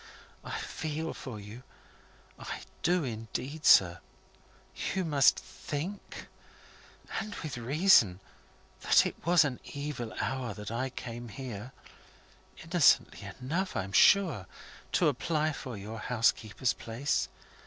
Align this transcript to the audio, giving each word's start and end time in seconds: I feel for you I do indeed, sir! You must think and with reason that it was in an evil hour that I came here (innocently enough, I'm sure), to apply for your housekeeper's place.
I 0.43 0.57
feel 0.57 1.13
for 1.13 1.39
you 1.39 1.61
I 2.39 2.61
do 2.81 3.03
indeed, 3.03 3.67
sir! 3.67 3.99
You 4.95 5.05
must 5.05 5.37
think 5.37 6.27
and 7.19 7.35
with 7.43 7.55
reason 7.55 8.19
that 8.79 9.05
it 9.05 9.15
was 9.23 9.45
in 9.45 9.53
an 9.53 9.59
evil 9.63 10.11
hour 10.19 10.55
that 10.55 10.71
I 10.71 10.89
came 10.89 11.29
here 11.29 11.71
(innocently 12.63 13.21
enough, 13.39 13.75
I'm 13.77 13.91
sure), 13.93 14.47
to 14.93 15.07
apply 15.07 15.51
for 15.53 15.77
your 15.77 15.99
housekeeper's 15.99 16.73
place. 16.73 17.29